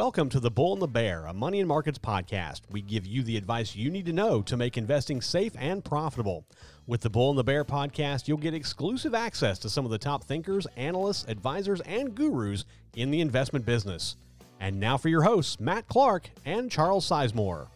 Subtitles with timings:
[0.00, 2.62] Welcome to The Bull and the Bear, a money and markets podcast.
[2.70, 6.46] We give you the advice you need to know to make investing safe and profitable.
[6.86, 9.98] With the Bull and the Bear podcast, you'll get exclusive access to some of the
[9.98, 12.64] top thinkers, analysts, advisors, and gurus
[12.96, 14.16] in the investment business.
[14.58, 17.66] And now for your hosts, Matt Clark and Charles Sizemore.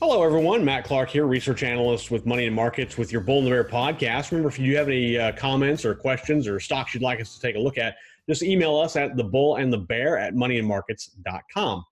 [0.00, 0.64] Hello, everyone.
[0.64, 3.62] Matt Clark here, research analyst with Money and Markets with your Bull and the Bear
[3.62, 4.32] podcast.
[4.32, 7.40] Remember, if you have any uh, comments or questions or stocks you'd like us to
[7.40, 7.94] take a look at,
[8.28, 11.84] just email us at the bull and the bear at moneyandmarkets.com.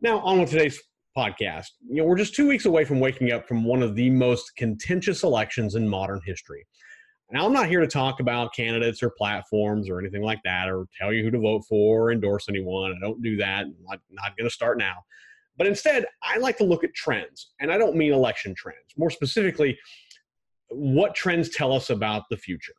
[0.00, 0.80] Now, on with today's
[1.16, 1.66] podcast.
[1.88, 4.56] You know, we're just two weeks away from waking up from one of the most
[4.56, 6.66] contentious elections in modern history.
[7.30, 10.86] Now, I'm not here to talk about candidates or platforms or anything like that, or
[11.00, 12.92] tell you who to vote for or endorse anyone.
[12.94, 13.64] I don't do that.
[13.64, 14.96] I'm not, not going to start now.
[15.56, 18.78] But instead, I like to look at trends, and I don't mean election trends.
[18.98, 19.78] More specifically,
[20.68, 22.74] what trends tell us about the future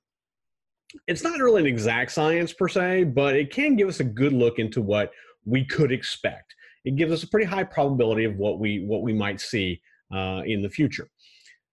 [1.08, 4.34] it's not really an exact science per se, but it can give us a good
[4.34, 5.12] look into what
[5.46, 6.54] we could expect.
[6.86, 9.82] It gives us a pretty high probability of what we what we might see
[10.14, 11.08] uh, in the future.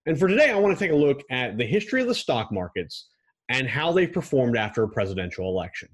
[0.07, 2.51] And for today, I want to take a look at the history of the stock
[2.53, 3.09] markets
[3.49, 5.89] and how they've performed after a presidential election.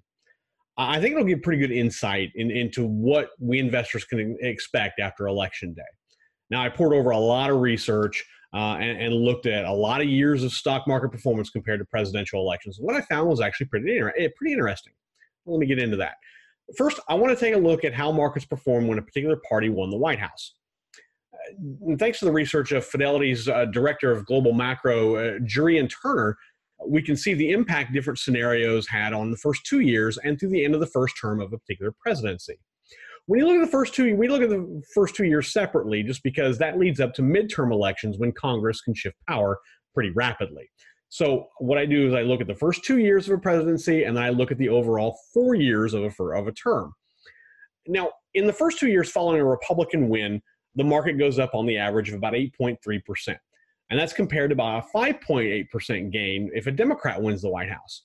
[0.78, 5.27] I think it'll give pretty good insight in, into what we investors can expect after
[5.27, 5.82] election day.
[6.50, 8.22] Now, I poured over a lot of research
[8.56, 11.84] uh, and, and, looked at a lot of years of stock market performance compared to
[11.84, 12.78] presidential elections.
[12.80, 14.94] What I found was actually pretty, inter- eh, pretty interesting.
[15.44, 16.14] Let me get into that.
[16.74, 19.68] First, I want to take a look at how markets perform when a particular party
[19.68, 20.54] won the White House.
[21.34, 26.38] Uh, thanks to the research of Fidelity's uh, director of global macro, uh, Jurrien Timmer,
[26.88, 30.50] we can see the impact different scenarios had on the first two years and through
[30.50, 32.58] the end of the first term of a particular presidency.
[33.27, 36.05] When you look at the first two, we look at the first two years separately,
[36.05, 39.58] just because that leads up to midterm elections when Congress can shift power
[39.94, 40.70] pretty rapidly.
[41.08, 44.04] So what I do is I look at the first two years of a presidency,
[44.04, 46.92] and then I look at the overall four years of a of a term.
[47.88, 50.41] Now, in the first two years following a Republican win,
[50.76, 53.38] the market goes up on the average of about 8.3 percent,
[53.91, 57.70] and that's compared to about a 5.8 percent gain if a Democrat wins the White
[57.70, 58.03] House.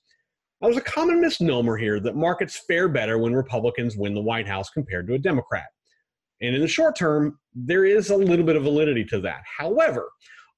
[0.61, 4.47] Now, there's a common misnomer here that markets fare better when Republicans win the White
[4.47, 5.65] House compared to a Democrat.
[6.41, 9.41] And in the short term, there is a little bit of validity to that.
[9.57, 10.09] However,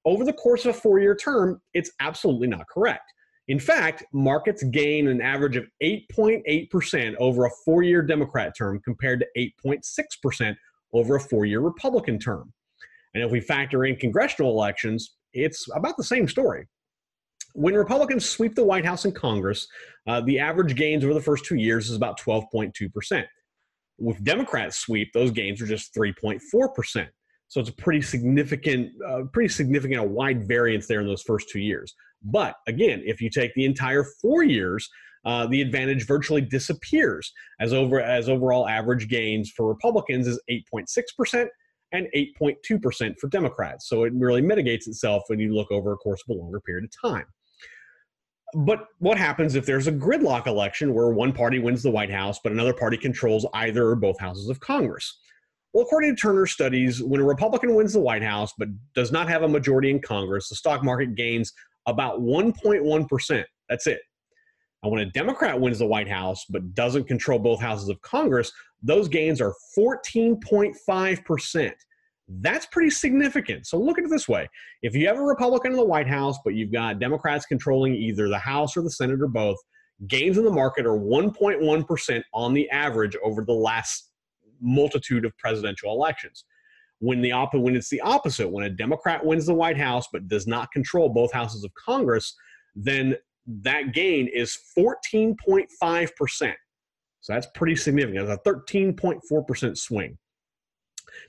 [0.05, 3.13] over the course of a four year term, it's absolutely not correct.
[3.47, 9.19] In fact, markets gain an average of 8.8% over a four year Democrat term compared
[9.21, 10.55] to 8.6%
[10.93, 12.53] over a four year Republican term.
[13.13, 16.67] And if we factor in congressional elections, it's about the same story.
[17.53, 19.67] When Republicans sweep the White House and Congress,
[20.07, 23.25] uh, the average gains over the first two years is about 12.2%.
[23.99, 27.07] With Democrats sweep, those gains are just 3.4%.
[27.47, 31.49] So it's a pretty significant, uh, pretty significant, a wide variance there in those first
[31.49, 31.93] two years.
[32.23, 34.89] But again, if you take the entire four years,
[35.23, 41.47] uh, the advantage virtually disappears as over as overall average gains for Republicans is 8.6%
[41.91, 43.87] and 8.2% for Democrats.
[43.87, 46.85] So it really mitigates itself when you look over a course of a longer period
[46.85, 47.25] of time.
[48.55, 52.39] But what happens if there's a gridlock election where one party wins the White House,
[52.43, 55.19] but another party controls either or both houses of Congress?
[55.73, 59.27] Well, according to Timmer studies, when a Republican wins the White House but does not
[59.27, 61.51] have a majority in Congress, the stock market gains
[61.87, 63.43] about 1.1%.
[63.69, 63.99] That's it.
[64.83, 68.51] And when a Democrat wins the White House but doesn't control both houses of Congress,
[68.83, 71.71] those gains are 14.5%.
[72.27, 73.67] That's pretty significant.
[73.67, 74.47] So look at it this way.
[74.81, 78.29] If you have a Republican in the White House, but you've got Democrats controlling either
[78.29, 79.57] the House or the Senate or both,
[80.07, 84.11] gains in the market are 1.1% on the average over the last
[84.61, 86.45] multitude of presidential elections.
[86.99, 90.27] When the op- when it's the opposite, when a Democrat wins the White House but
[90.29, 92.33] does not control both houses of Congress,
[92.75, 96.53] then that gain is 14.5%.
[97.19, 98.29] So that's pretty significant.
[98.29, 100.17] It's a 13.4% swing.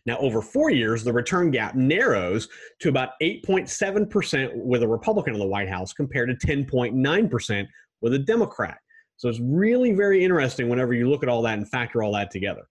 [0.07, 2.49] Now, over four years, the return gap narrows
[2.81, 7.67] to about 8.7% with a Republican in the White House compared to 10.9%
[8.01, 8.79] with a Democrat.
[9.17, 12.31] So it's really very interesting whenever you look at all that and factor all that
[12.31, 12.63] together.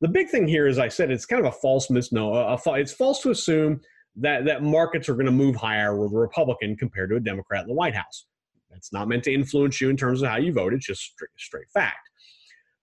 [0.00, 2.56] The big thing here, as I said, it's kind of a false misnomer.
[2.76, 3.80] It's false to assume
[4.16, 7.62] that, that markets are going to move higher with a Republican compared to a Democrat
[7.62, 8.26] in the White House.
[8.70, 10.72] That's not meant to influence you in terms of how you vote.
[10.72, 12.07] It's just straight, straight fact.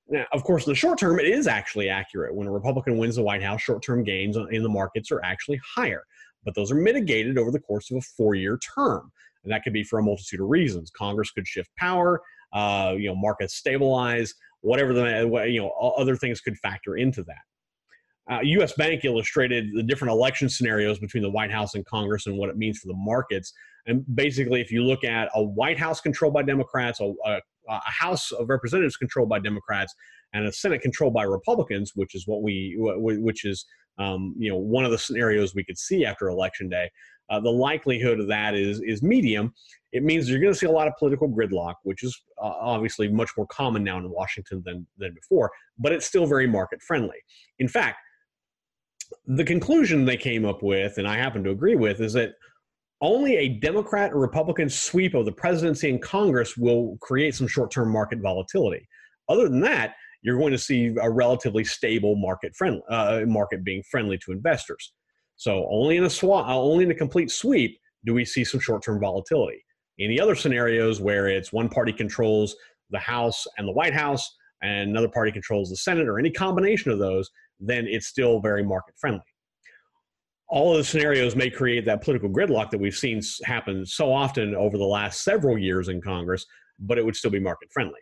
[0.07, 2.35] Now, of course, in the short term, it is actually accurate.
[2.35, 5.59] When a Republican wins the White House, short term gains in the markets are actually
[5.75, 6.03] higher,
[6.43, 9.11] but those are mitigated over the course of a four year term.
[9.43, 10.91] And that could be for a multitude of reasons.
[10.91, 12.21] Congress could shift power,
[12.53, 18.31] uh, you know, markets stabilize, whatever the, you know, other things could factor into that.
[18.31, 18.73] Uh, U.S.
[18.73, 22.57] Bank illustrated the different election scenarios between the White House and Congress and what it
[22.57, 23.53] means for the markets.
[23.85, 27.39] And basically, if you look at a White House controlled by Democrats, a, a,
[27.69, 29.93] a House of Representatives controlled by Democrats,
[30.33, 33.65] and a Senate controlled by Republicans, which is what we, which is
[33.97, 36.89] um, you know one of the scenarios we could see after election day.
[37.29, 39.53] Uh, the likelihood of that is is medium.
[39.91, 43.07] It means you're going to see a lot of political gridlock, which is uh, obviously
[43.07, 47.17] much more common now in Washington than than before, but it's still very market friendly.
[47.59, 47.97] In fact,
[49.25, 52.33] the conclusion they came up with, and I happen to agree with, is that
[53.01, 57.71] only a Democrat or Republican sweep of the presidency and Congress will create some short
[57.71, 58.87] term market volatility.
[59.29, 63.83] Other than that, you're going to see a relatively stable market friendly uh, market being
[63.89, 64.93] friendly to investors.
[65.35, 68.59] So only in a swap, uh, only in a complete sweep do we see some
[68.59, 69.63] short term volatility.
[69.99, 72.55] Any other scenarios where it's one party controls
[72.91, 76.91] the House and the White House, and another party controls the Senate, or any combination
[76.91, 79.21] of those, then it's still very market friendly.
[80.47, 84.55] All of the scenarios may create that political gridlock that we've seen happen so often
[84.55, 86.45] over the last several years in Congress,
[86.79, 87.99] but it would still be market friendly.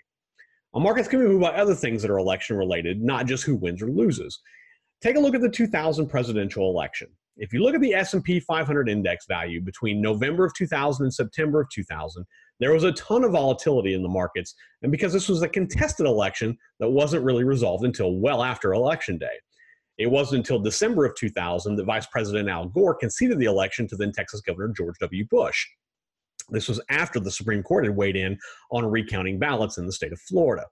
[0.75, 3.56] A market's can be moved by other things that are election related, not just who
[3.56, 4.40] wins or loses.
[5.01, 7.07] Take a look at the 2000 presidential election.
[7.38, 11.62] If you look at the S&P 500 index value between November of 2000 and September
[11.62, 12.25] of 2000,
[12.60, 16.06] there was a ton of volatility in the markets, and because this was a contested
[16.06, 19.40] election that wasn't really resolved until well after election day.
[19.98, 23.95] It wasn't until December of 2000 that Vice President Al Gore conceded the election to
[23.95, 25.25] then Texas Governor George W.
[25.30, 25.66] Bush.
[26.50, 28.38] This was after the Supreme Court had weighed in
[28.72, 30.66] on recounting ballots in the state of Florida.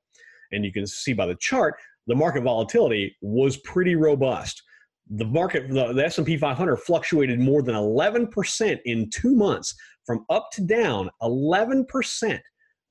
[0.52, 1.76] And you can see by the chart,
[2.08, 4.62] the market volatility was pretty robust.
[5.10, 9.76] The market, the, the S&P 500 fluctuated more than 11% in two months,
[10.06, 12.40] from up to down 11%.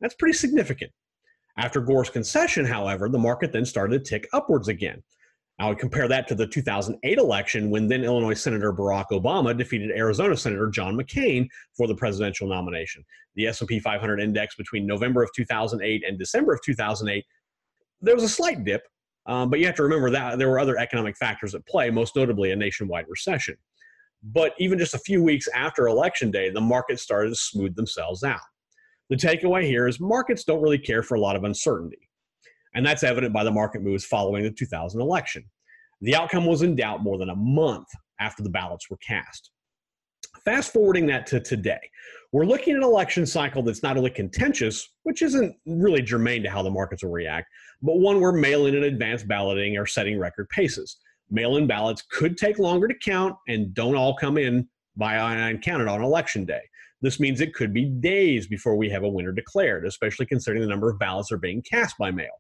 [0.01, 0.93] That's pretty significant.
[1.59, 5.03] After Gore's concession, however, the market then started to tick upwards again.
[5.61, 9.91] I would compare that to the 2008 election when then Illinois Senator Barack Obama defeated
[9.91, 11.47] Arizona Senator John McCain
[11.77, 13.05] for the presidential nomination.
[13.35, 17.23] The S&P 500 index between November of 2008 and December of 2008,
[18.01, 18.81] there was a slight dip,
[19.27, 22.17] um, but you have to remember that there were other economic factors at play, most
[22.17, 23.55] notably a nationwide recession.
[24.23, 28.25] But even just a few weeks after election day, the markets started to smooth themselves
[28.25, 28.41] out.
[29.11, 32.10] The takeaway here is markets don't really care for a lot of uncertainty.
[32.75, 35.45] And that's evident by the market moves following the 2000 election.
[36.01, 37.89] The outcome was in doubt more than a month
[38.21, 39.51] after the ballots were cast.
[40.45, 41.81] Fast forwarding that to today,
[42.33, 46.51] we're looking at an election cycle that's not only contentious, which isn't really germane to
[46.51, 47.49] how the markets will react,
[47.83, 50.99] but one where mail in and advance balloting are setting record paces.
[51.31, 55.63] Mail in ballots could take longer to count and don't all come in by and
[55.63, 56.61] counted on election day.
[57.03, 60.69] This means it could be days before we have a winner declared, especially considering the
[60.69, 62.31] number of ballots are being cast by mail.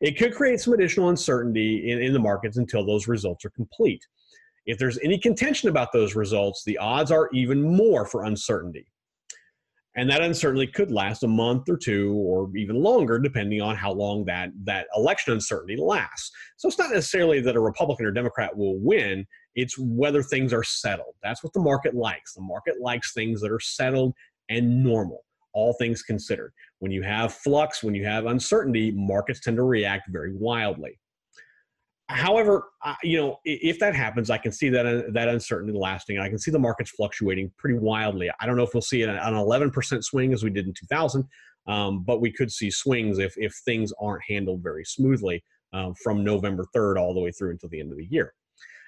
[0.00, 4.04] It could create some additional uncertainty in, in the markets until those results are complete.
[4.66, 8.86] If there's any contention about those results, the odds are even more for uncertainty.
[9.96, 13.92] And that uncertainty could last a month or two or even longer, depending on how
[13.92, 16.30] long that, that election uncertainty lasts.
[16.56, 19.26] So it's not necessarily that a Republican or Democrat will win,
[19.56, 21.14] it's whether things are settled.
[21.22, 22.34] That's what the market likes.
[22.34, 24.14] The market likes things that are settled
[24.48, 26.52] and normal all things considered.
[26.78, 30.98] When you have flux, when you have uncertainty, markets tend to react very wildly.
[32.08, 32.64] However,
[33.04, 36.18] you know, if that happens, I can see that uh, that uncertainty lasting.
[36.18, 38.28] I can see the markets fluctuating pretty wildly.
[38.40, 41.24] I don't know if we'll see an, 11% swing as we did in 2000,
[41.68, 46.24] um, but we could see swings if if things aren't handled very smoothly uh, from
[46.24, 48.34] November 3rd all the way through until the end of the year.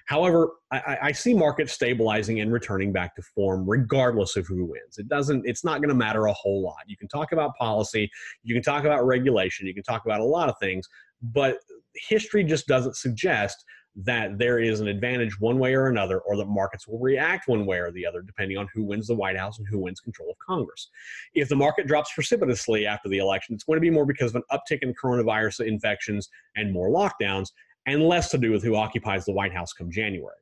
[0.05, 4.97] However, I, I, see markets stabilizing and returning back to form regardless of who wins.
[4.97, 6.83] It doesn't, it's not going to matter a whole lot.
[6.87, 8.09] You can talk about policy,
[8.43, 10.87] you can talk about regulation, you can talk about a lot of things,
[11.21, 11.57] but
[11.95, 13.63] history just doesn't suggest
[13.95, 17.65] that there is an advantage one way or another, or that markets will react one
[17.65, 20.31] way or the other, depending on who wins the White House and who wins control
[20.31, 20.89] of Congress.
[21.35, 24.37] If the market drops precipitously after the election, it's going to be more because of
[24.37, 27.51] an uptick in coronavirus infections and more lockdowns,
[27.85, 30.35] and less to do with who occupies the White House come January.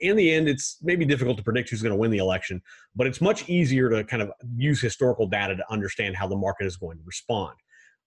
[0.00, 2.60] In the end, it's maybe difficult to predict who's going to win the election,
[2.94, 6.66] but it's much easier to kind of use historical data to understand how the market
[6.66, 7.54] is going to respond.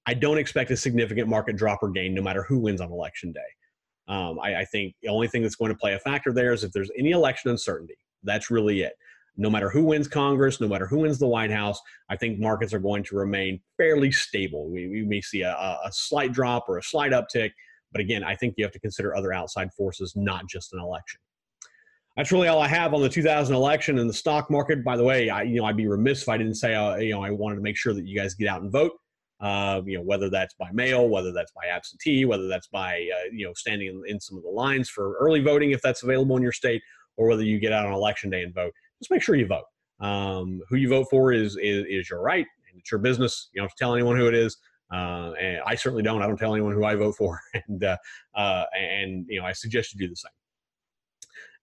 [0.06, 3.32] I don't expect a significant market drop or gain no matter who wins on election
[3.32, 3.40] day.
[4.08, 6.64] Um, I, I think the only thing that's going to play a factor there is
[6.64, 7.98] if there's any election uncertainty.
[8.24, 8.94] That's really it
[9.38, 12.74] no matter who wins Congress, no matter who wins the White House, I think markets
[12.74, 14.70] are going to remain fairly stable.
[14.70, 17.52] We, we may see a, a, slight drop or a slight uptick,
[17.92, 21.20] but again, I think you have to consider other outside forces, not just an election.
[22.18, 24.84] That's really all I have on the 2000 election and the stock market.
[24.84, 27.14] By the way, I, you know, I'd be remiss if I didn't say, uh, you
[27.14, 28.94] know, I wanted to make sure that you guys get out and vote.
[29.40, 33.30] Uh, you know, whether that's by mail, whether that's by absentee, whether that's by, uh,
[33.32, 36.38] you know, standing in, in, some of the lines for early voting if that's available
[36.38, 36.80] in your state,
[37.18, 38.72] or whether you get out on election day and vote.
[39.00, 39.64] Just make sure you vote.
[40.00, 43.50] Um, who you vote for is, is, is your right, and it's your business.
[43.52, 44.58] You don't have to tell anyone who it is.
[44.92, 46.22] Uh, and I certainly don't.
[46.22, 47.98] I don't tell anyone who I vote for, and uh,
[48.36, 50.32] uh, and you know I suggest you do the same.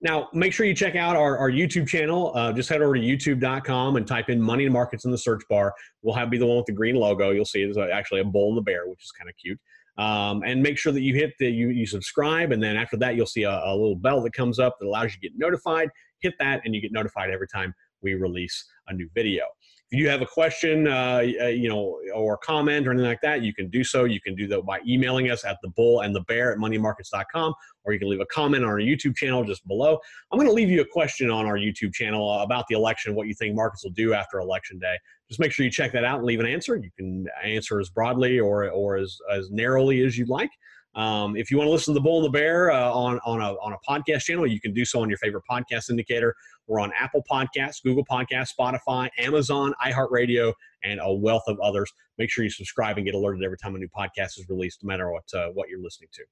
[0.01, 2.33] Now, make sure you check out our, our YouTube channel.
[2.35, 5.43] Uh, just head over to youtube.com and type in money and markets in the search
[5.51, 5.75] bar.
[6.03, 7.31] We'll have be the one with the green logo.
[7.31, 9.59] You'll see there's actually a bull and the bear, which is kind of cute.
[9.99, 13.17] Um, and make sure that you hit the you, you subscribe and then after that
[13.17, 15.91] you'll see a, a, little bell that comes up that allows you to get notified
[16.21, 19.45] hit that and you get notified every time we release a new video
[19.91, 23.43] if you have a question, uh, uh, you know, or comment or anything like that,
[23.43, 24.05] you can do so.
[24.05, 27.55] You can do that by emailing us at the bull and the bear at moneymarkets.com,
[27.85, 29.99] or you can leave a comment on our YouTube channel just below.
[30.31, 33.29] I'm going to leave you a question on our YouTube channel about the election, what
[33.29, 34.97] you think markets will do after election day.
[35.29, 36.77] Just make sure you check that out and leave an answer.
[36.77, 40.51] You can answer as broadly or, or as, as narrowly as you'd like.
[40.99, 43.41] Um, if you want to listen to the Bull and the Bear uh, on on
[43.41, 46.35] a on a podcast channel, you can do so on your favorite podcast indicator.
[46.67, 50.53] We're on Apple Podcasts, Google Podcasts, Spotify, Amazon, iHeartRadio,
[50.83, 51.91] and a wealth of others.
[52.19, 54.89] Make sure you subscribe and get alerted every time a new podcast is released, no
[54.89, 56.25] matter what uh, what you're listening to.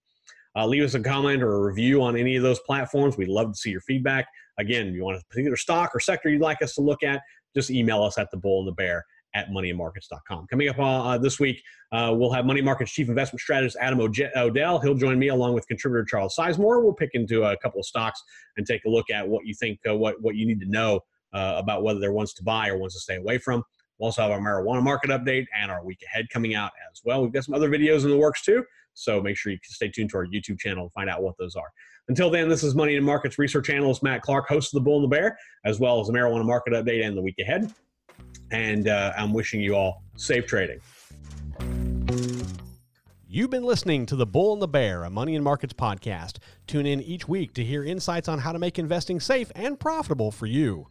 [0.56, 3.16] Uh, leave us a comment or a review on any of those platforms.
[3.16, 4.26] We'd love to see your feedback.
[4.58, 7.22] Again, if you want a particular stock or sector you'd like us to look at,
[7.54, 9.04] just email us at the Bull and the Bear
[9.36, 10.46] at moneyandmarkets.com.
[10.46, 11.62] Coming up uh, uh, this week,
[11.92, 14.80] uh, we'll have Money Markets Chief Investment Strategist Adam O'Dell.
[14.80, 16.82] He'll join me along with contributor Charles Sizemore.
[16.82, 18.22] We'll pick into a couple of stocks
[18.56, 21.00] and take a look at what you think, uh, what, what you need to know
[21.34, 23.62] uh, about whether they're ones to buy or ones to stay away from.
[23.98, 27.22] We'll also have our marijuana market update and our week ahead coming out as well.
[27.22, 28.64] We've got some other videos in the works too,
[28.94, 31.56] so make sure you stay tuned to our YouTube channel and find out what those
[31.56, 31.70] are.
[32.08, 34.96] Until then, this is Money and Markets research analyst Matt Clark, host of The Bull
[34.96, 37.72] and the Bear, as well as the marijuana market update and the week ahead.
[38.50, 40.80] And uh, I'm wishing you all safe trading.
[43.28, 46.38] You've been listening to The Bull and the Bear, a money and markets podcast.
[46.66, 50.30] Tune in each week to hear insights on how to make investing safe and profitable
[50.30, 50.86] for you.